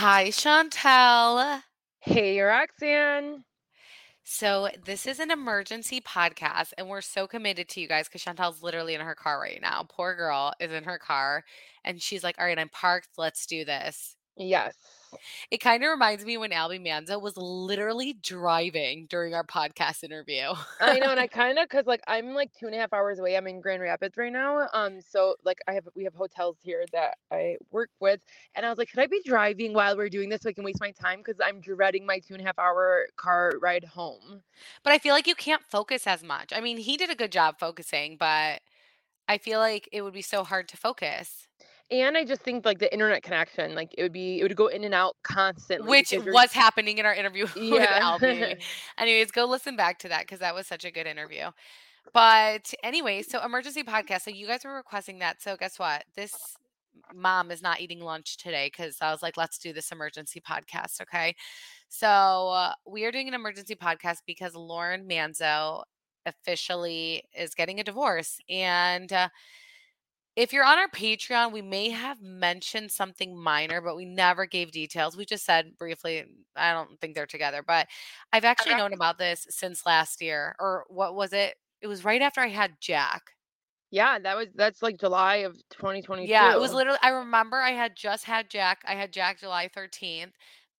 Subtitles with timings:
[0.00, 1.62] Hi, Chantel.
[2.00, 3.44] Hey, Roxanne.
[4.24, 8.62] So, this is an emergency podcast, and we're so committed to you guys because Chantel's
[8.62, 9.84] literally in her car right now.
[9.90, 11.44] Poor girl is in her car,
[11.84, 13.10] and she's like, All right, I'm parked.
[13.18, 14.16] Let's do this.
[14.38, 14.74] Yes.
[15.50, 20.52] It kind of reminds me when Albie Manzo was literally driving during our podcast interview.
[20.80, 23.18] I know, and I kind of because like I'm like two and a half hours
[23.18, 23.36] away.
[23.36, 24.68] I'm in Grand Rapids right now.
[24.72, 28.20] Um, so like I have we have hotels here that I work with,
[28.54, 30.64] and I was like, could I be driving while we're doing this so I can
[30.64, 34.42] waste my time because I'm dreading my two and a half hour car ride home.
[34.82, 36.52] But I feel like you can't focus as much.
[36.54, 38.60] I mean, he did a good job focusing, but
[39.28, 41.46] I feel like it would be so hard to focus.
[41.90, 44.68] And I just think like the internet connection, like it would be, it would go
[44.68, 45.88] in and out constantly.
[45.88, 48.60] Which was happening in our interview with Albie.
[48.98, 51.50] Anyways, go listen back to that because that was such a good interview.
[52.12, 54.22] But anyway, so emergency podcast.
[54.22, 55.42] So you guys were requesting that.
[55.42, 56.04] So guess what?
[56.16, 56.34] This
[57.14, 61.00] mom is not eating lunch today because I was like, let's do this emergency podcast.
[61.02, 61.34] Okay.
[61.88, 65.82] So uh, we are doing an emergency podcast because Lauren Manzo
[66.26, 68.38] officially is getting a divorce.
[68.48, 69.28] And uh,
[70.36, 74.70] if you're on our Patreon, we may have mentioned something minor, but we never gave
[74.72, 75.16] details.
[75.16, 76.24] We just said briefly,
[76.56, 77.88] I don't think they're together, but
[78.32, 80.54] I've actually known about this since last year.
[80.60, 81.56] Or what was it?
[81.82, 83.32] It was right after I had Jack.
[83.90, 86.30] yeah, that was that's like July of 2022.
[86.30, 86.98] Yeah, it was literally.
[87.02, 88.82] I remember I had just had Jack.
[88.86, 90.32] I had Jack July thirteenth,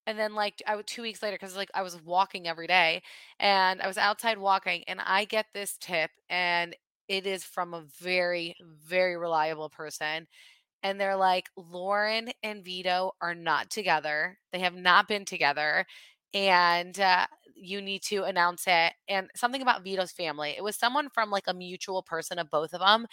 [0.07, 3.01] and then like I was two weeks later because like I was walking every day,
[3.39, 6.75] and I was outside walking, and I get this tip, and
[7.11, 8.55] it is from a very
[8.88, 10.27] very reliable person,
[10.83, 14.39] and they're like Lauren and Vito are not together.
[14.51, 15.85] They have not been together.
[16.33, 18.94] And uh, you need to announce it.
[19.07, 20.55] And something about Vito's family.
[20.57, 23.07] It was someone from like a mutual person of both of them.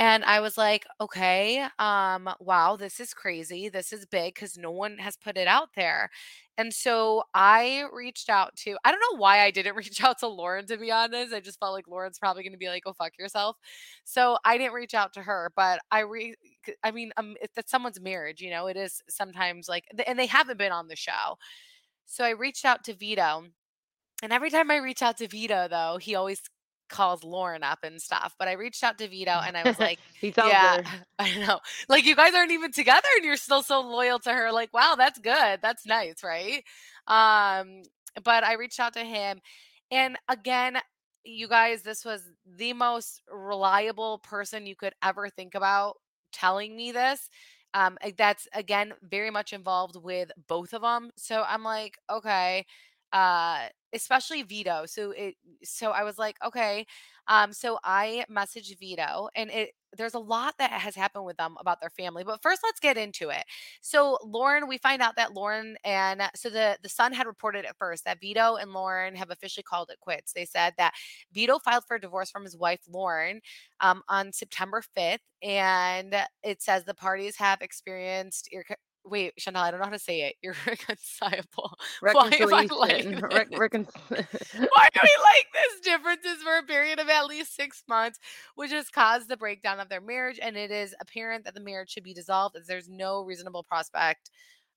[0.00, 3.68] And I was like, okay, um, wow, this is crazy.
[3.68, 6.10] This is big because no one has put it out there.
[6.58, 10.26] And so I reached out to, I don't know why I didn't reach out to
[10.28, 11.34] Lauren, to be honest.
[11.34, 13.56] I just felt like Lauren's probably going to be like, oh, fuck yourself.
[14.04, 16.34] So I didn't reach out to her, but I re,
[16.82, 20.58] I mean, um, that's someone's marriage, you know, it is sometimes like, and they haven't
[20.58, 21.36] been on the show.
[22.06, 23.44] So I reached out to Vito.
[24.22, 26.42] And every time I reach out to Vito, though, he always
[26.90, 28.34] calls Lauren up and stuff.
[28.38, 31.04] But I reached out to Vito and I was like, yeah, her.
[31.18, 31.60] I know.
[31.88, 34.52] Like you guys aren't even together and you're still so loyal to her.
[34.52, 35.60] Like, wow, that's good.
[35.62, 36.62] That's nice, right?
[37.06, 37.82] Um,
[38.22, 39.40] but I reached out to him
[39.90, 40.78] and again,
[41.24, 45.96] you guys, this was the most reliable person you could ever think about
[46.32, 47.28] telling me this.
[47.72, 51.10] Um, uh, that's again very much involved with both of them.
[51.16, 52.66] So I'm like, okay,
[53.12, 54.84] uh, especially Vito.
[54.86, 55.34] So it,
[55.64, 56.86] so I was like, okay.
[57.28, 61.56] Um, so I messaged Vito, and it there's a lot that has happened with them
[61.60, 62.22] about their family.
[62.24, 63.44] But first, let's get into it.
[63.80, 67.76] So Lauren, we find out that Lauren and so the the Sun had reported at
[67.78, 70.32] first that Vito and Lauren have officially called it quits.
[70.32, 70.94] They said that
[71.32, 73.40] Vito filed for divorce from his wife Lauren
[73.80, 78.48] um, on September 5th, and it says the parties have experienced.
[79.04, 80.36] Wait, Chanel, I don't know how to say it.
[80.42, 81.76] Irreconcilable.
[82.00, 83.12] Why am I like Reconciliation.
[83.12, 83.22] this?
[83.22, 85.80] Rec- recon- Why do we like this?
[85.82, 88.18] Differences for a period of at least six months,
[88.56, 90.38] which has caused the breakdown of their marriage.
[90.40, 94.30] And it is apparent that the marriage should be dissolved as there's no reasonable prospect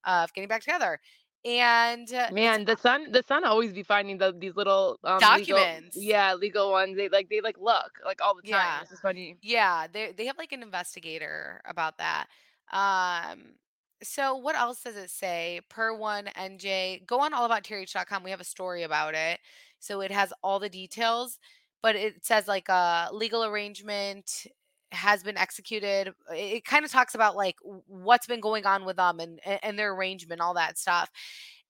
[0.05, 0.99] of getting back together.
[1.45, 5.57] And uh, Man, the Sun, the Sun always be finding the, these little um, legal-
[5.57, 5.97] Documents.
[5.97, 6.95] yeah, legal ones.
[6.95, 8.61] They like they like look like all the time.
[8.61, 8.79] Yeah.
[8.81, 9.35] It's just funny.
[9.41, 12.27] Yeah, they they have like an investigator about that.
[12.71, 13.55] Um,
[14.03, 15.61] so what else does it say?
[15.69, 18.23] Per one NJ, go on allabouttrh.com.
[18.23, 19.39] We have a story about it.
[19.79, 21.39] So it has all the details,
[21.81, 24.45] but it says like a legal arrangement
[24.91, 26.13] has been executed.
[26.31, 27.55] It, kind of talks about like
[27.87, 31.09] what's been going on with them and and and their arrangement, all that stuff.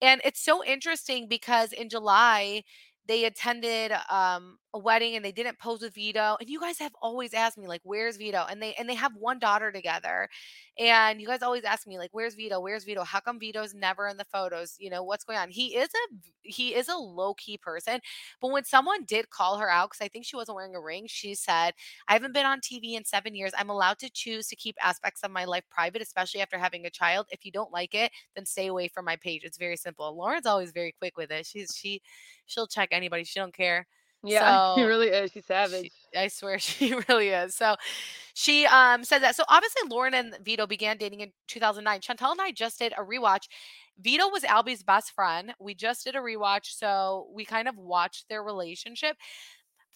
[0.02, 2.64] And it's so interesting because in July,
[3.08, 6.38] they attended um, a wedding and they didn't pose with Vito.
[6.40, 9.16] And you guys have always asked me like, "Where's Vito?" And they and they have
[9.16, 10.30] one daughter together.
[10.80, 12.60] And you guys always ask me like, "Where's Vito?
[12.60, 13.04] Where's Vito?
[13.04, 14.76] How come Vito's never in the photos?
[14.80, 18.00] You know what's going on?" He is a he is a low key person.
[18.42, 21.06] But when someone did call her out, because I think she wasn't wearing a ring,
[21.08, 21.74] she said,
[22.08, 23.54] "I haven't been on TV in seven years.
[23.58, 26.90] I'm allowed to choose to keep aspects of my life private, especially after having a
[26.90, 27.28] child.
[27.32, 29.44] If you don't like it, then stay away from my page.
[29.44, 31.46] It's very simple." Lauren's always very quick with it.
[31.46, 32.02] She's she
[32.46, 33.24] she'll check anybody.
[33.24, 33.88] She don't care.
[34.24, 35.32] Yeah, she really is.
[35.32, 35.92] She's savage.
[36.12, 37.56] she, I swear she really is.
[37.56, 37.76] So
[38.34, 39.36] she um said that.
[39.36, 42.02] So obviously Lauren and Vito began dating in 2009.
[42.02, 43.48] Chantel and I just did a rewatch.
[44.00, 45.54] Vito was Albie's best friend.
[45.60, 49.18] We just did a rewatch, so we kind of watched their relationship.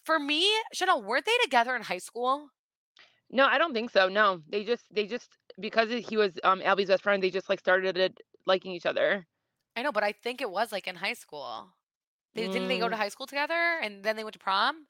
[0.04, 2.48] For me, Chanel, weren't they together in high school?
[3.30, 4.08] No, I don't think so.
[4.08, 5.28] No, they just they just
[5.60, 9.26] because he was um Albie's best friend, they just like started it liking each other.
[9.76, 11.70] I know, but I think it was like in high school.
[12.38, 14.86] They didn't they go to Mm, high school together and then they went to prom?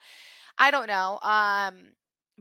[0.58, 1.18] I don't know.
[1.22, 1.92] Um,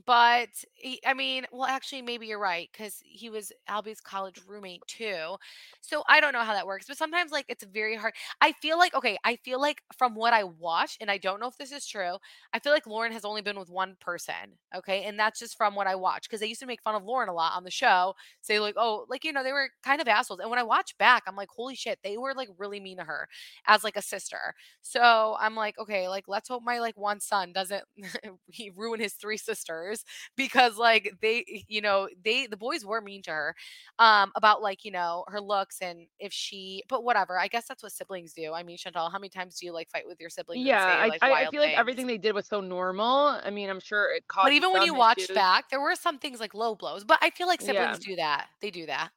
[0.06, 4.86] but he, I mean, well, actually, maybe you're right because he was Albie's college roommate
[4.88, 5.36] too.
[5.82, 8.14] So I don't know how that works, but sometimes like it's very hard.
[8.40, 11.48] I feel like okay, I feel like from what I watch, and I don't know
[11.48, 12.18] if this is true.
[12.54, 14.58] I feel like Lauren has only been with one person.
[14.76, 17.04] Okay, and that's just from what I watch because they used to make fun of
[17.04, 18.14] Lauren a lot on the show.
[18.42, 20.40] Say like, oh, like you know, they were kind of assholes.
[20.40, 23.04] And when I watch back, I'm like, holy shit, they were like really mean to
[23.04, 23.28] her
[23.66, 24.54] as like a sister.
[24.82, 27.84] So I'm like, okay, like let's hope my like one son doesn't
[28.52, 29.87] he ruin his three sisters
[30.36, 33.56] because like they you know they the boys were mean to her
[34.00, 37.84] um about like you know her looks and if she but whatever i guess that's
[37.84, 40.30] what siblings do i mean chantel how many times do you like fight with your
[40.30, 43.39] siblings Yeah, say I like I I feel like everything they did was so normal.
[43.44, 45.95] I mean, I'm sure it caught but even when you some watch back there were
[45.95, 47.98] some things like low blows but i feel like Yeah.
[47.98, 49.12] siblings do that they do that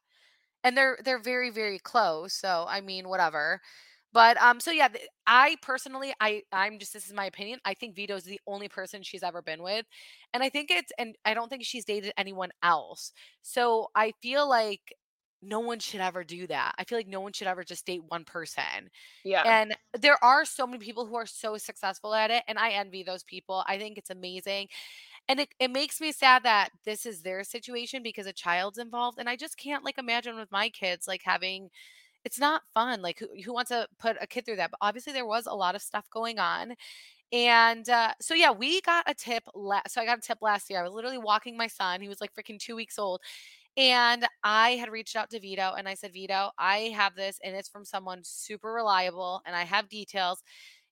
[0.63, 3.61] and they're they're very very close so i mean whatever
[4.13, 4.87] but um so yeah
[5.27, 9.01] i personally i i'm just this is my opinion i think vito's the only person
[9.03, 9.85] she's ever been with
[10.33, 13.11] and i think it's and i don't think she's dated anyone else
[13.41, 14.93] so i feel like
[15.41, 18.03] no one should ever do that i feel like no one should ever just date
[18.09, 18.89] one person
[19.23, 19.45] Yeah.
[19.45, 23.03] and there are so many people who are so successful at it and i envy
[23.03, 24.67] those people i think it's amazing
[25.27, 29.17] and it, it makes me sad that this is their situation because a child's involved
[29.19, 31.69] and i just can't like imagine with my kids like having
[32.25, 35.13] it's not fun like who, who wants to put a kid through that but obviously
[35.13, 36.73] there was a lot of stuff going on
[37.33, 40.69] and uh, so yeah we got a tip la- so i got a tip last
[40.69, 43.21] year i was literally walking my son he was like freaking two weeks old
[43.77, 47.55] and i had reached out to vito and i said vito i have this and
[47.55, 50.43] it's from someone super reliable and i have details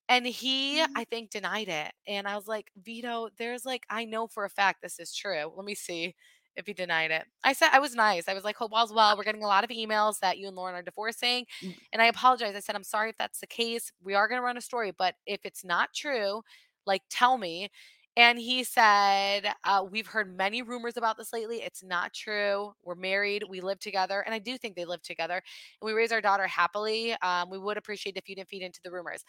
[0.08, 1.92] and he, I think, denied it.
[2.08, 5.52] And I was like, Vito, there's like, I know for a fact this is true.
[5.56, 6.16] Let me see
[6.56, 7.26] if he denied it.
[7.44, 8.28] I said, I was nice.
[8.28, 9.16] I was like, hope all's well.
[9.18, 11.46] We're getting a lot of emails that you and Lauren are divorcing.
[11.94, 12.56] And I apologize.
[12.56, 13.92] I said, I'm sorry if that's the case.
[14.04, 16.42] We are going to run a story, but if it's not true,
[16.86, 17.70] like, tell me.
[18.18, 21.58] And he said, uh, We've heard many rumors about this lately.
[21.58, 22.74] It's not true.
[22.84, 23.44] We're married.
[23.48, 24.22] We live together.
[24.22, 25.36] And I do think they live together.
[25.36, 27.16] And we raise our daughter happily.
[27.22, 29.24] Um, we would appreciate if you didn't feed into the rumors.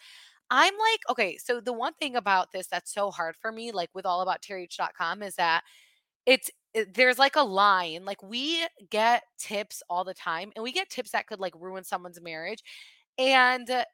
[0.49, 3.89] I'm like, okay, so the one thing about this that's so hard for me, like
[3.93, 5.63] with all about is that
[6.25, 6.53] it's it,
[6.93, 8.05] there's like a line.
[8.05, 11.83] Like we get tips all the time, and we get tips that could like ruin
[11.83, 12.63] someone's marriage.
[13.17, 13.85] And uh,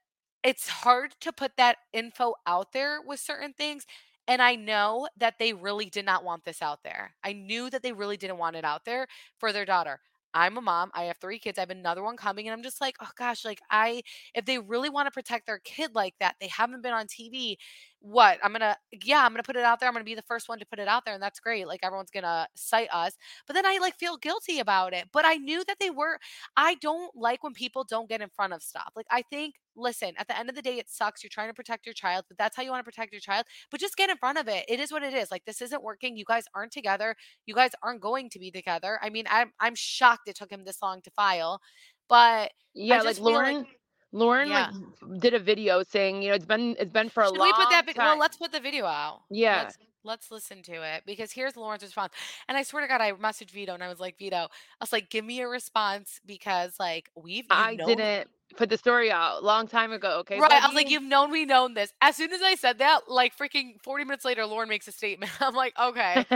[0.44, 3.86] it's hard to put that info out there with certain things.
[4.28, 7.16] And I know that they really did not want this out there.
[7.24, 10.00] I knew that they really didn't want it out there for their daughter.
[10.34, 10.92] I'm a mom.
[10.94, 11.58] I have three kids.
[11.58, 12.48] I have another one coming.
[12.48, 14.04] And I'm just like, oh gosh, like I,
[14.36, 17.58] if they really want to protect their kid like that, they haven't been on TV.
[18.00, 18.40] What?
[18.44, 19.90] I'm to, yeah, I'm to put it out there.
[19.90, 21.14] I'm to be the first one to put it out there.
[21.14, 21.68] And that's great.
[21.68, 23.14] Like everyone's to cite us.
[23.48, 25.06] But then I like feel guilty about it.
[25.12, 26.20] But I knew that they were
[26.56, 28.92] I don't like when people don't get in front of stuff.
[28.96, 31.24] Like, I think, listen, at the end of the day, it sucks.
[31.24, 33.46] You're trying to protect your child, but that's how you want to protect your child.
[33.72, 34.66] But just get in front of it.
[34.68, 35.32] It is what it is.
[35.32, 36.18] Like, this isn't working.
[36.18, 37.16] You guys aren't together.
[37.46, 39.00] You guys aren't going to be together.
[39.02, 41.62] I mean, I'm I'm shocked it took him this long to file,
[42.08, 43.66] but Yeah, like feel like,
[44.12, 47.28] Lauren Lauren like did a video saying, you know, it's been it's been for a
[47.28, 47.72] Should we put that?
[47.72, 49.22] long vid- Well, let's put the video out.
[49.30, 49.64] Yeah.
[49.64, 52.14] Let's let's listen to it because here's Lauren's response.
[52.48, 54.48] And I swear to God, I messaged Vito and I was like, Vito, I
[54.80, 59.12] was like, give me a response because like we've I known didn't put the story
[59.12, 60.52] out a long time ago, okay, Right.
[60.52, 61.92] I was like, you've known we known this.
[62.02, 65.32] As soon as I said that, like freaking 40 minutes later, Lauren makes a statement.
[65.42, 66.26] I'm like, okay.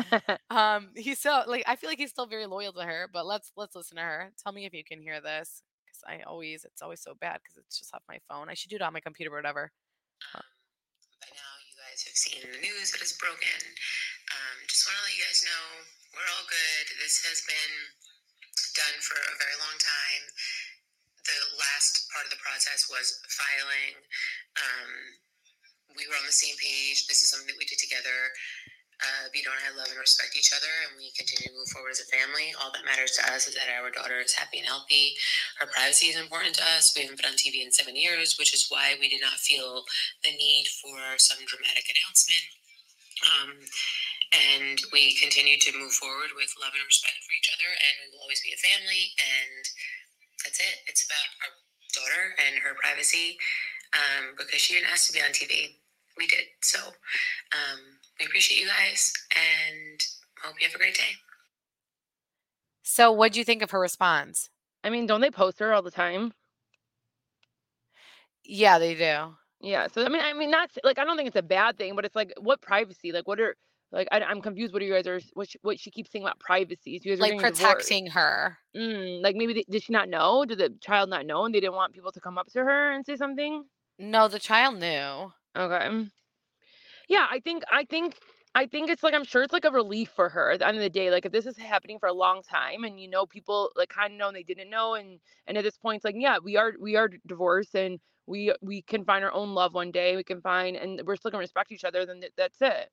[0.50, 3.54] Um, he's still like I feel like he's still very loyal to her, but let's
[3.56, 4.32] let's listen to her.
[4.44, 5.63] Tell me if you can hear this.
[6.08, 8.50] I always it's always so bad because it's just off my phone.
[8.50, 9.72] I should do it on my computer or whatever.
[10.36, 10.46] Uh,
[11.22, 13.60] By now, you guys have seen in the news, but it's broken.
[14.31, 15.63] Um, just want to let you guys know
[16.15, 16.86] we're all good.
[17.01, 17.74] This has been
[18.77, 20.24] done for a very long time.
[21.25, 23.93] the last part of the process was filing.
[24.58, 24.91] Um,
[25.96, 27.05] we were on the same page.
[27.08, 28.31] This is something that we did together.
[29.01, 31.89] Uh, Vito and I love and respect each other, and we continue to move forward
[31.89, 32.53] as a family.
[32.62, 35.17] All that matters to us is that our daughter is happy and healthy.
[35.58, 36.93] Her privacy is important to us.
[36.93, 39.89] We haven't been on TV in seven years, which is why we did not feel
[40.22, 42.46] the need for some dramatic announcement.
[43.25, 43.51] Um,
[44.31, 48.05] and we continue to move forward with love and respect for each other, and we
[48.13, 49.17] will always be a family.
[49.17, 49.63] And
[50.46, 50.77] that's it.
[50.86, 51.53] It's about our
[51.98, 53.38] daughter and her privacy
[53.98, 55.81] um, because she didn't ask to be on TV.
[56.17, 56.48] We did.
[56.62, 56.79] So
[57.55, 60.00] um, we appreciate you guys and
[60.44, 61.18] hope you have a great day.
[62.84, 64.50] So, what do you think of her response?
[64.84, 66.34] I mean, don't they post her all the time?
[68.44, 69.36] Yeah, they do.
[69.60, 69.88] Yeah.
[69.88, 72.06] So I mean, I mean, not like I don't think it's a bad thing, but
[72.06, 73.12] it's like what privacy?
[73.12, 73.56] Like, what are
[73.92, 74.74] like I, am confused.
[74.74, 76.98] What are you guys are what she, what she keeps saying about privacy?
[76.98, 77.62] So you guys are like getting divorced.
[77.62, 78.58] protecting her.
[78.75, 80.46] Mm, like maybe they, did she not know?
[80.46, 82.92] Did the child not know, and they didn't want people to come up to her
[82.92, 83.63] and say something?
[84.00, 85.32] No, the child knew.
[85.56, 86.08] Okay.
[87.12, 88.15] Yeah, I think I think
[88.56, 90.77] I think it's like I'm sure it's like a relief for her at the end
[90.77, 91.12] of the day.
[91.12, 94.13] Like if this is happening for a long time and you know people like kind
[94.13, 96.58] of know and they didn't know and and at this point it's like yeah we
[96.58, 100.24] are we are divorced and we we can find our own love one day we
[100.24, 102.89] can find and we're still gonna respect each other then th- that's it.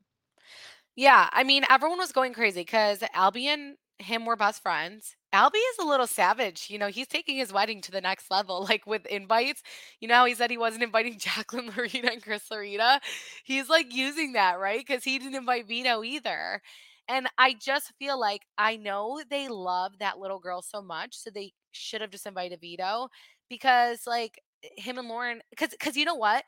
[0.96, 5.17] Yeah, I mean everyone was going crazy because Albie and him were best friends.
[5.34, 6.68] Albie is a little savage.
[6.70, 9.62] You know, he's taking his wedding to the next level, like with invites.
[10.00, 13.00] You know, how he said he wasn't inviting Jacqueline Laurita and Chris Laurita.
[13.44, 14.78] He's like using that, right?
[14.84, 16.62] Because he didn't invite Vito either.
[17.08, 21.30] And I just feel like I know they love that little girl so much, so
[21.30, 23.08] they should have just invited Vito
[23.48, 24.40] because, like,
[24.76, 26.44] him and Lauren, because because you know what,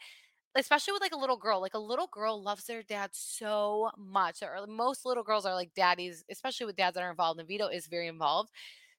[0.57, 4.43] especially with like a little girl, like a little girl loves their dad so much.
[4.43, 7.39] Or most little girls are like daddies, especially with dads that are involved.
[7.41, 8.51] And Vito is very involved.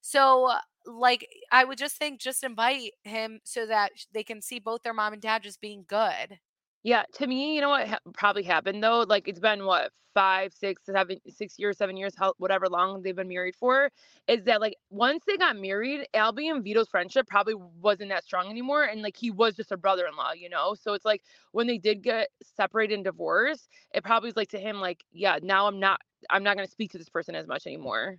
[0.01, 4.59] So, uh, like, I would just think just invite him so that they can see
[4.59, 6.39] both their mom and dad just being good.
[6.83, 9.01] Yeah, to me, you know what ha- probably happened though?
[9.07, 13.15] Like it's been what five, six, seven, six years, seven years, how, whatever long they've
[13.15, 13.89] been married for,
[14.27, 18.49] is that like once they got married, Albie and Vito's friendship probably wasn't that strong
[18.49, 20.75] anymore, and like he was just a brother-in-law, you know.
[20.75, 24.59] So it's like when they did get separated and divorced, it probably was like to
[24.59, 27.67] him like, yeah, now I'm not, I'm not gonna speak to this person as much
[27.67, 28.17] anymore.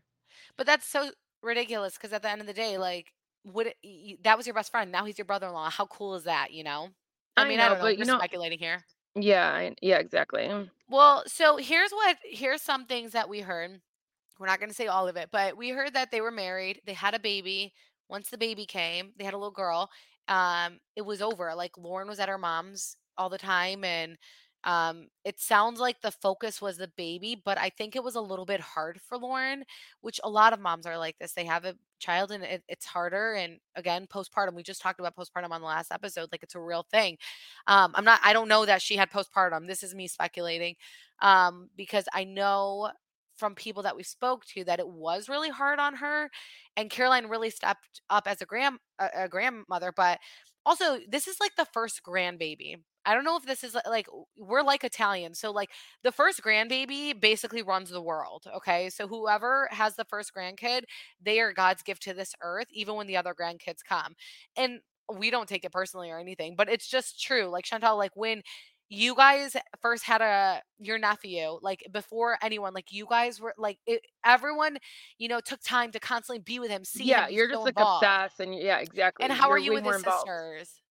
[0.57, 1.11] But that's so
[1.43, 3.13] ridiculous because at the end of the day, like,
[3.45, 3.75] would
[4.23, 4.93] that was your best friend?
[4.93, 5.71] Now he's your brother-in-law.
[5.71, 6.53] How cool is that?
[6.53, 6.91] You know?
[7.37, 7.89] I I mean, I know, don't know.
[7.89, 8.85] but We're you know, speculating here.
[9.17, 10.49] yeah, I, yeah, exactly.
[10.89, 13.81] Well, so here's what here's some things that we heard.
[14.39, 16.83] We're not going to say all of it, but we heard that they were married,
[16.87, 17.75] they had a baby.
[18.09, 19.91] Once the baby came, they had a little girl.
[20.29, 21.55] Um it was over.
[21.55, 24.19] Like Lauren was at her mom's all the time and
[24.65, 28.21] um it sounds like the focus was the baby, but I think it was a
[28.21, 29.65] little bit hard for Lauren,
[30.03, 31.33] which a lot of moms are like this.
[31.35, 35.17] They have a child and it, it's harder and again, postpartum, we just talked about
[35.17, 37.17] postpartum on the last episode, like it's a real thing.
[37.67, 39.67] Um, I'm not, I don't know that she had postpartum.
[39.67, 40.77] This is me speculating
[41.21, 42.91] um, because I know
[43.37, 46.31] from people that we spoke to that it was really hard on her
[46.77, 50.19] and Caroline really stepped up as a grand a, a grandmother but
[50.67, 54.07] also this is like the first grandbaby I don't know if this is like
[54.37, 55.71] we're like Italian so like
[56.03, 60.83] the first grandbaby basically runs the world okay so whoever has the first grandkid
[61.21, 64.15] they are God's gift to this earth even when the other grandkids come
[64.57, 64.81] and
[65.13, 67.47] we don't take it personally or anything, but it's just true.
[67.47, 68.43] Like Chantel, like when
[68.89, 73.79] you guys first had a your nephew, like before anyone, like you guys were like
[73.87, 74.79] it, everyone,
[75.19, 77.79] you know, took time to constantly be with him, see Yeah, be you're just like
[77.79, 78.17] involved.
[78.19, 79.29] obsessed, and yeah, exactly.
[79.29, 80.83] And how are You're you with his sisters?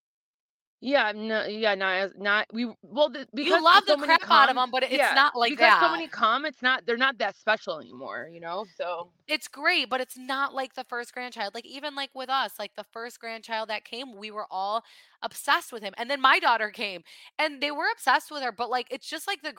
[0.82, 4.24] Yeah, no, yeah, not as not we well the, because You love so the crap
[4.32, 6.98] out of them, but it's yeah, not like because so many come, it's not they're
[6.98, 8.66] not that special anymore, you know.
[8.78, 11.54] So It's great, but it's not like the first grandchild.
[11.56, 14.84] Like even like with us, like the first grandchild that came, we were all
[15.22, 15.94] obsessed with him.
[15.98, 17.04] And then my daughter came,
[17.40, 18.52] and they were obsessed with her.
[18.52, 19.54] But like it's just like the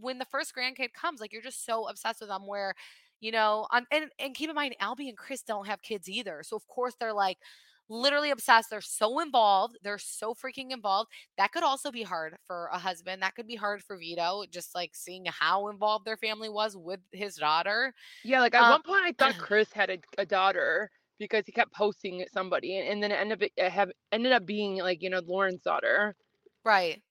[0.00, 2.46] when the first grandkid comes, like you're just so obsessed with them.
[2.46, 2.74] Where
[3.20, 3.86] you know, and
[4.18, 7.12] and keep in mind, Albie and Chris don't have kids either, so of course they're
[7.14, 7.38] like
[7.88, 8.70] literally obsessed.
[8.70, 9.78] They're so involved.
[9.82, 11.10] They're so freaking involved.
[11.38, 13.22] That could also be hard for a husband.
[13.22, 17.00] That could be hard for Vito, just like seeing how involved their family was with
[17.12, 17.94] his daughter.
[18.22, 21.52] yeah, like at Um, one point I thought Chris had a, a daughter because he
[21.52, 24.78] kept posting at somebody, and, and then it ended up it have ended up being
[24.78, 26.16] like you know Lauren's daughter.
[26.64, 27.02] Right.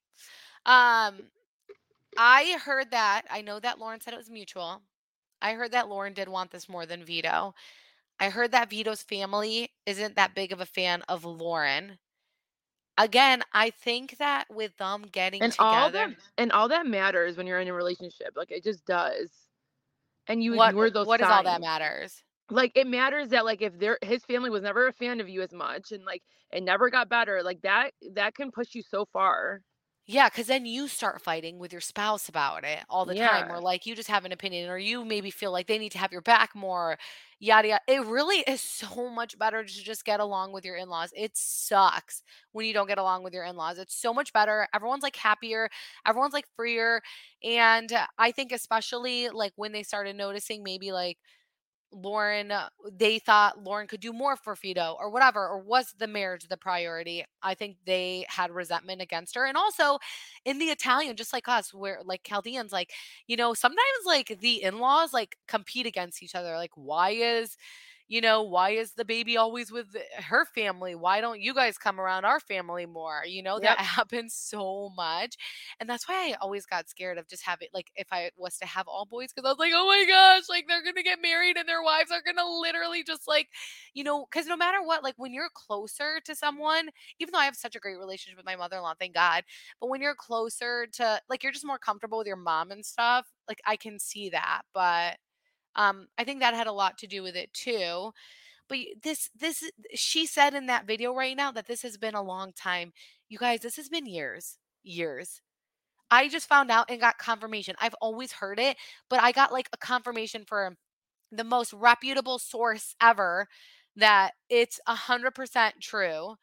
[0.65, 1.29] Um,
[2.17, 3.23] I heard that.
[3.29, 4.81] I know that Lauren said it was mutual.
[5.41, 7.53] I heard that Lauren did want this more than Vito.
[8.19, 11.99] I heard that Vito's family isn't that big of a fan of Lauren.
[12.97, 17.37] Again, I think that with them getting And all that together, and all that matters
[17.37, 19.47] when you're in a relationship, like it just does.
[20.27, 22.23] And you what ignore those what is all that matters?
[22.49, 25.41] like it matters that like if their his family was never a fan of you
[25.41, 29.05] as much and like it never got better, like that that can push you so
[29.05, 29.61] far.
[30.07, 33.59] Yeah, because then you start fighting with your spouse about it all the time, or
[33.59, 36.11] like you just have an opinion, or you maybe feel like they need to have
[36.11, 36.97] your back more,
[37.39, 37.81] yada yada.
[37.87, 41.11] It really is so much better to just get along with your in laws.
[41.15, 42.21] It sucks
[42.51, 43.79] when you don't get along with your in laws.
[43.79, 44.67] It's so much better.
[44.75, 45.69] Everyone's like happier,
[46.05, 47.01] everyone's like freer.
[47.43, 51.17] And uh, I think, especially like when they started noticing maybe like,
[51.91, 56.07] Lauren, uh, they thought Lauren could do more for Vito or whatever, or was the
[56.07, 57.23] marriage the priority?
[57.41, 59.45] I think they had resentment against her.
[59.45, 59.99] And also
[60.43, 62.91] in the Italian, just like us, where like Chaldeans, like,
[63.27, 66.55] you know, sometimes like the in laws like compete against each other.
[66.57, 67.55] Like, why is,
[68.07, 70.95] you know, why is the baby always with her family?
[70.95, 73.23] Why don't you guys come around our family more?
[73.25, 75.35] You know, that happens so much.
[75.79, 78.65] And that's why I always got scared of just having, like, if I was to
[78.65, 81.21] have all boys, because I was like, oh my gosh, like they're going to get
[81.21, 83.49] married and their wives are going to literally just like,
[83.93, 87.45] you know, because no matter what, like when you're closer to someone, even though I
[87.45, 89.43] have such a great relationship with my mother in law, thank God,
[89.79, 93.25] but when you're closer to, like, you're just more comfortable with your mom and stuff,
[93.47, 94.61] like, I can see that.
[94.73, 95.17] But,
[95.75, 98.11] um, I think that had a lot to do with it too.
[98.67, 102.21] But this, this, she said in that video right now that this has been a
[102.23, 102.93] long time.
[103.29, 105.41] You guys, this has been years, years.
[106.11, 107.75] I just found out and got confirmation.
[107.79, 108.77] I've always heard it,
[109.09, 110.75] but I got like a confirmation for
[111.31, 113.47] the most reputable source ever
[113.95, 116.35] that it's a hundred percent true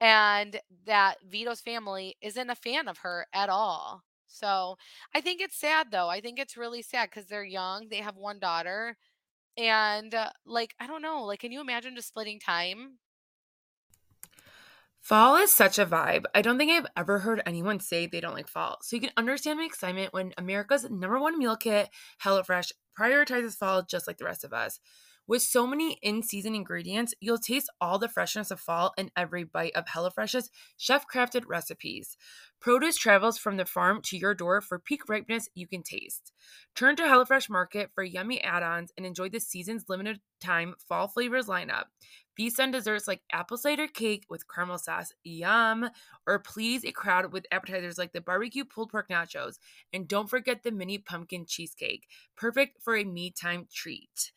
[0.00, 4.02] and that Vito's family isn't a fan of her at all.
[4.28, 4.76] So
[5.14, 6.08] I think it's sad though.
[6.08, 7.88] I think it's really sad because they're young.
[7.88, 8.96] They have one daughter.
[9.58, 12.98] And uh, like, I don't know, like, can you imagine just splitting time?
[15.00, 16.24] Fall is such a vibe.
[16.34, 18.78] I don't think I've ever heard anyone say they don't like fall.
[18.82, 21.88] So you can understand my excitement when America's number one meal kit,
[22.22, 24.80] HelloFresh, prioritizes fall just like the rest of us.
[25.28, 29.44] With so many in season ingredients, you'll taste all the freshness of fall in every
[29.44, 32.16] bite of HelloFresh's chef crafted recipes.
[32.60, 36.32] Produce travels from the farm to your door for peak ripeness you can taste.
[36.74, 41.08] Turn to HelloFresh Market for yummy add ons and enjoy the season's limited time fall
[41.08, 41.84] flavors lineup.
[42.34, 45.90] Feast on desserts like apple cider cake with caramel sauce, yum,
[46.26, 49.58] or please a crowd with appetizers like the barbecue pulled pork nachos.
[49.92, 54.32] And don't forget the mini pumpkin cheesecake, perfect for a me time treat.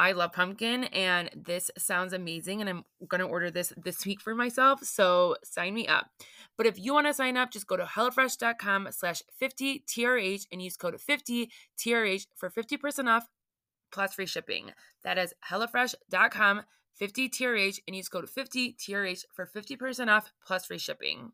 [0.00, 4.22] I love pumpkin and this sounds amazing and I'm going to order this this week
[4.22, 6.06] for myself, so sign me up.
[6.56, 10.78] But if you want to sign up, just go to hellofresh.com slash 50TRH and use
[10.78, 13.28] code 50TRH for 50% off
[13.92, 14.70] plus free shipping.
[15.04, 16.62] That is hellofresh.com
[16.98, 21.32] 50TRH and use code 50TRH for 50% off plus free shipping.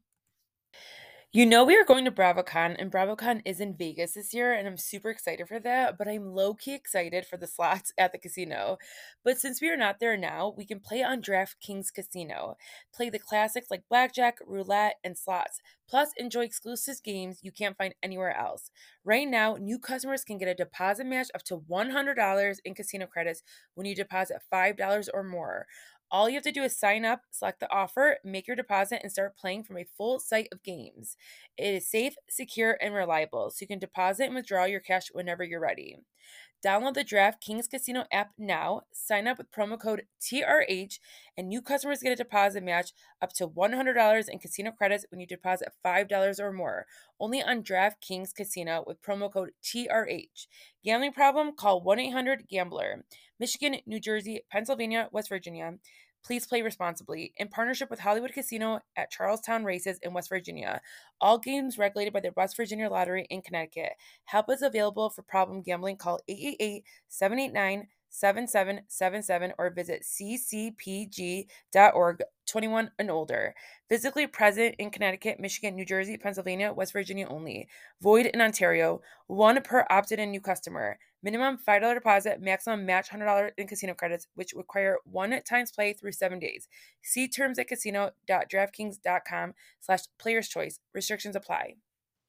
[1.37, 4.67] You know, we are going to BravoCon, and BravoCon is in Vegas this year, and
[4.67, 5.99] I'm super excited for that.
[5.99, 8.79] But I'm low key excited for the slots at the casino.
[9.23, 12.57] But since we are not there now, we can play on DraftKings Casino.
[12.95, 15.61] Play the classics like blackjack, roulette, and slots.
[15.87, 18.71] Plus, enjoy exclusive games you can't find anywhere else.
[19.05, 23.43] Right now, new customers can get a deposit match up to $100 in casino credits
[23.75, 25.67] when you deposit $5 or more.
[26.11, 29.11] All you have to do is sign up, select the offer, make your deposit, and
[29.11, 31.17] start playing from a full site of games.
[31.57, 35.43] It is safe, secure, and reliable, so you can deposit and withdraw your cash whenever
[35.43, 35.99] you're ready.
[36.65, 40.99] Download the DraftKings Casino app now, sign up with promo code TRH,
[41.37, 45.27] and new customers get a deposit match up to $100 in casino credits when you
[45.27, 46.87] deposit $5 or more.
[47.21, 50.47] Only on DraftKings Casino with promo code TRH.
[50.83, 51.53] Gambling problem?
[51.55, 53.05] Call 1 800 Gambler.
[53.39, 55.75] Michigan, New Jersey, Pennsylvania, West Virginia.
[56.25, 57.33] Please play responsibly.
[57.37, 60.81] In partnership with Hollywood Casino at Charlestown Races in West Virginia.
[61.21, 63.93] All games regulated by the West Virginia Lottery in Connecticut.
[64.25, 65.97] Help is available for problem gambling.
[65.97, 71.47] Call 888 789 7777 or visit ccpg.org
[72.47, 73.55] 21 and older.
[73.89, 77.69] Physically present in Connecticut, Michigan, New Jersey, Pennsylvania, West Virginia only.
[78.01, 79.03] Void in Ontario.
[79.27, 80.99] One per opted in new customer.
[81.27, 86.13] Minimum $5 deposit, maximum match $100 in casino credits, which require one times play through
[86.13, 86.69] seven days.
[87.03, 90.79] See terms at casino.draftkings.com slash players choice.
[90.95, 91.75] Restrictions apply.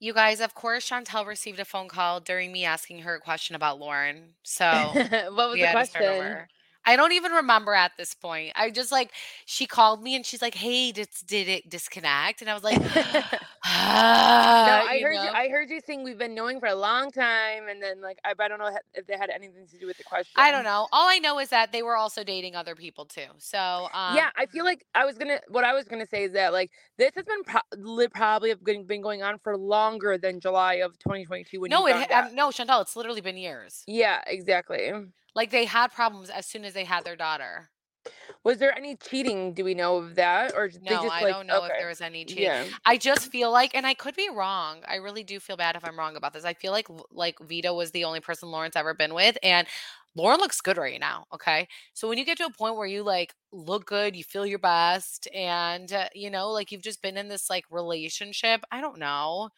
[0.00, 3.54] You guys, of course, Chantel received a phone call during me asking her a question
[3.54, 4.30] about Lauren.
[4.42, 6.46] So what was the had to start question?
[6.84, 8.52] I don't even remember at this point.
[8.56, 9.12] I just like
[9.46, 12.80] she called me and she's like, "Hey, did did it disconnect?" And I was like,
[13.68, 15.20] no, "Ah," I you heard you.
[15.20, 18.32] I heard you saying we've been knowing for a long time, and then like I,
[18.38, 20.34] I don't know if they had anything to do with the question.
[20.36, 20.88] I don't know.
[20.92, 23.26] All I know is that they were also dating other people too.
[23.38, 23.58] So
[23.92, 25.40] um, yeah, I feel like I was gonna.
[25.48, 29.22] What I was gonna say is that like this has been pro- probably been, going
[29.22, 31.60] on for longer than July of 2022.
[31.60, 32.28] When no, you it found ha- out.
[32.30, 32.82] um, no, Chantel.
[32.82, 33.84] It's literally been years.
[33.86, 34.92] Yeah, exactly.
[35.34, 37.70] Like they had problems as soon as they had their daughter.
[38.44, 39.52] Was there any cheating?
[39.54, 41.74] Do we know of that, or they No, just I like don't know okay.
[41.74, 42.44] if there was any cheating.
[42.44, 42.68] Yeah.
[42.84, 44.82] I just feel like, and I could be wrong.
[44.86, 46.44] I really do feel bad if I'm wrong about this.
[46.44, 49.66] I feel like like Vito was the only person Lauren's ever been with, and
[50.14, 51.26] Lauren looks good right now.
[51.32, 54.46] Okay, so when you get to a point where you like look good, you feel
[54.46, 58.62] your best, and uh, you know, like you've just been in this like relationship.
[58.70, 59.50] I don't know.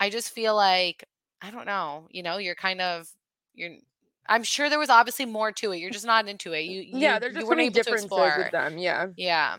[0.00, 1.04] I just feel like
[1.42, 2.08] I don't know.
[2.10, 3.08] You know, you're kind of
[3.54, 3.76] you're.
[4.28, 5.78] I'm sure there was obviously more to it.
[5.78, 6.62] You're just not into it.
[6.62, 8.34] You, you Yeah, there's you just so weren't many able to differences explore.
[8.38, 8.78] with them.
[8.78, 9.06] Yeah.
[9.16, 9.56] Yeah.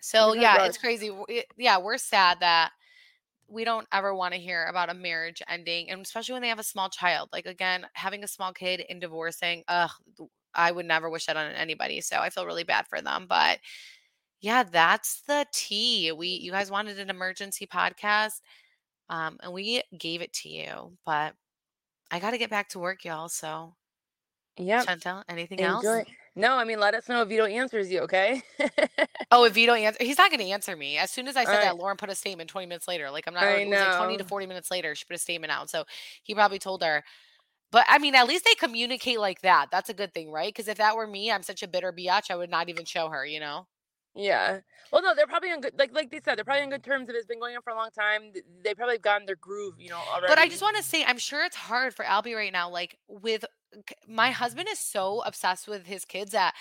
[0.00, 1.10] So yeah, it's crazy.
[1.28, 2.72] It- yeah, we're sad that
[3.48, 6.58] we don't ever want to hear about a marriage ending, and especially when they have
[6.58, 7.28] a small child.
[7.32, 9.64] Like again, having a small kid and divorcing.
[9.68, 9.90] Ugh,
[10.54, 12.00] I would never wish that on anybody.
[12.00, 13.26] So I feel really bad for them.
[13.28, 13.58] But
[14.40, 16.12] yeah, that's the tea.
[16.12, 18.40] We you guys wanted an emergency podcast,
[19.08, 20.96] um, and we gave it to you.
[21.06, 21.34] But
[22.10, 23.28] I got to get back to work, y'all.
[23.28, 23.74] So
[24.56, 24.86] Yep.
[24.86, 25.98] Chantel, anything Enjoy.
[25.98, 26.04] else?
[26.36, 28.42] No, I mean, let us know if Vito answers you, okay?
[29.30, 30.98] Oh, if Vito answer, he's not going to answer me.
[30.98, 33.10] As soon as I said that, Lauren put a statement 20 minutes later.
[33.10, 33.44] Like I'm not.
[33.44, 34.28] I It was like 20 to know.
[34.28, 35.70] 40 minutes later, she put a statement out.
[35.70, 35.84] So
[36.22, 37.02] he probably told her.
[37.72, 39.68] But I mean, at least they communicate like that.
[39.70, 40.48] That's a good thing, right?
[40.54, 42.30] Because if that were me, I'm such a bitter biatch.
[42.30, 43.26] I would not even show her.
[43.26, 43.66] You know.
[44.14, 44.60] Yeah.
[44.92, 47.08] Well, no, they're probably on good, like like they said, they're probably on good terms.
[47.08, 49.74] If it's been going on for a long time, they probably have gotten their groove,
[49.78, 50.26] you know, already.
[50.28, 52.70] But I just want to say, I'm sure it's hard for Albie right now.
[52.70, 53.44] Like with
[54.06, 56.54] my husband is so obsessed with his kids that,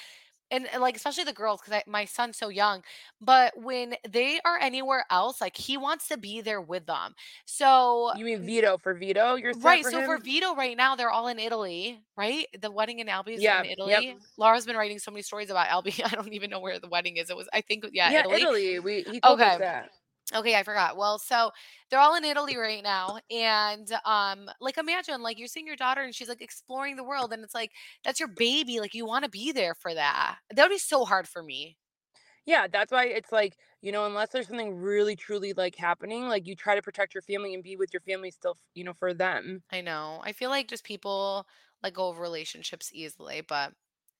[0.52, 2.84] and like especially the girls, because my son's so young.
[3.22, 7.16] But when they are anywhere else, like he wants to be there with them.
[7.46, 9.36] So You mean Vito for Vito?
[9.36, 9.84] You're right.
[9.84, 10.06] for so him?
[10.06, 12.46] for Vito right now, they're all in Italy, right?
[12.60, 14.02] The wedding in Albie is Yeah, in yep.
[14.02, 14.18] Italy.
[14.38, 16.02] Laura's been writing so many stories about Albie.
[16.06, 17.30] I don't even know where the wedding is.
[17.30, 18.42] It was, I think, yeah, yeah, Italy.
[18.42, 18.80] Italy.
[18.80, 19.82] We he told us Okay.
[20.34, 20.98] Okay, I forgot.
[20.98, 21.52] Well, so
[21.90, 26.02] they're all in Italy right now, and um, like imagine like you're seeing your daughter
[26.02, 27.72] and she's like exploring the world, and it's like
[28.04, 28.80] that's your baby.
[28.80, 30.38] Like you want to be there for that.
[30.56, 31.78] That would be so hard for me.
[32.46, 36.48] Yeah, that's why it's like, you know, unless there's something really truly like happening, like
[36.48, 39.14] you try to protect your family and be with your family still, you know, for
[39.14, 39.64] them.
[39.72, 40.22] I know.
[40.24, 41.48] I feel like just people
[41.82, 43.74] let go of relationships easily, but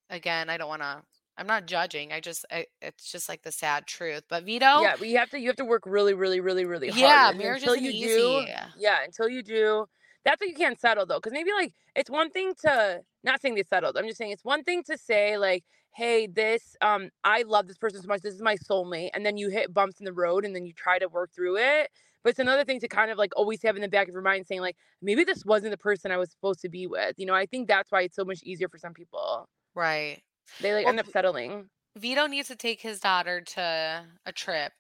[0.10, 1.04] again, I don't want to.
[1.38, 2.12] I'm not judging.
[2.12, 4.24] I just, I, it's just like the sad truth.
[4.30, 6.90] But Vito, Yeah, but you have to you have to work really, really, really, really
[6.90, 7.02] hard.
[7.02, 8.08] Yeah, and marriage until you easy.
[8.08, 8.46] do,
[8.78, 9.86] yeah, until you do,
[10.26, 11.18] that's what you can't settle though.
[11.18, 13.98] Because maybe like it's one thing to not saying they settled.
[13.98, 15.64] I'm just saying it's one thing to say like,
[15.96, 18.22] hey, this um, I love this person so much.
[18.22, 20.74] This is my soulmate, and then you hit bumps in the road, and then you
[20.74, 21.90] try to work through it.
[22.24, 24.22] But it's another thing to kind of like always have in the back of your
[24.22, 27.16] mind saying like, maybe this wasn't the person I was supposed to be with.
[27.18, 29.50] You know, I think that's why it's so much easier for some people.
[29.76, 30.22] right.
[30.60, 31.70] They like Well, end up settling.
[31.98, 34.74] Vito needs to take his daughter to a trip,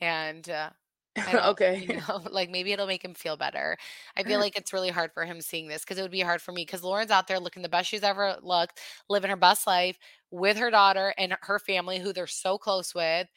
[0.00, 0.70] and uh,
[1.34, 1.78] okay.
[1.88, 3.76] you know, like maybe it'll make him feel better.
[4.16, 6.42] I feel like it's really hard for him seeing this because it would be hard
[6.42, 9.66] for me because Lauren's out there looking the best she's ever looked, living her best
[9.66, 9.98] life
[10.30, 13.28] with her daughter and her family, who they're so close with.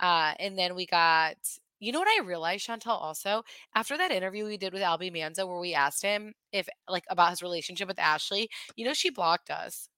[0.00, 1.36] Uh, and then we got,
[1.80, 3.44] you know what I realized, Chantel, also
[3.76, 7.30] after that interview we did with Albie Manzo, where we asked him if like about
[7.32, 9.89] his relationship with Ashley, you know, she blocked us.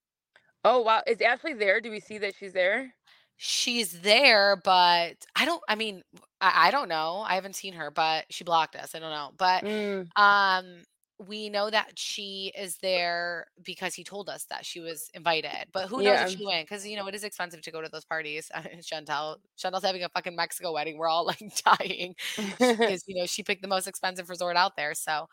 [0.64, 1.80] Oh wow, is Ashley there?
[1.80, 2.96] Do we see that she's there?
[3.36, 5.62] She's there, but I don't.
[5.68, 6.02] I mean,
[6.40, 7.24] I, I don't know.
[7.26, 8.94] I haven't seen her, but she blocked us.
[8.94, 10.84] I don't know, but Mm, um,
[11.18, 15.66] we know that she is there because he told us that she was invited.
[15.72, 16.22] But who knows Yeah.
[16.22, 16.68] if she went?
[16.68, 18.48] Because you know it is expensive to go to those parties.
[18.82, 20.96] Chantel, Chantel's having a fucking Mexico wedding.
[20.98, 22.14] We're all like dying
[22.86, 24.94] because you know she picked the most expensive resort out there.
[24.94, 25.28] So,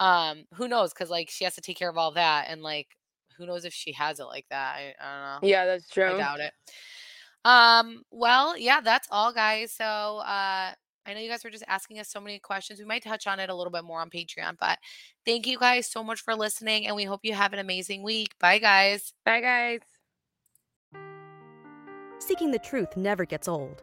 [0.00, 0.92] um, who knows?
[0.92, 2.88] Because like she has to take care of all that, and like
[3.36, 4.76] who knows if she has it like that?
[4.76, 5.48] I, I don't know.
[5.48, 6.14] yeah, that's true.
[6.14, 6.52] I doubt it.
[7.44, 9.72] Um, well, yeah, that's all, guys.
[9.72, 10.72] So uh
[11.06, 12.78] I know you guys were just asking us so many questions.
[12.78, 14.78] We might touch on it a little bit more on Patreon, but
[15.26, 18.30] thank you guys so much for listening, and we hope you have an amazing week.
[18.40, 19.12] Bye, guys.
[19.24, 19.80] Bye, guys.
[22.20, 23.82] Seeking the truth never gets old.